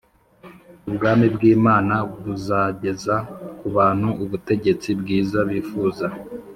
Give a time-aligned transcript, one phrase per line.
[0.89, 3.15] Ubwami bw’Imana buzageza
[3.59, 6.05] ku bantu ubutegetsi bwiza bifuza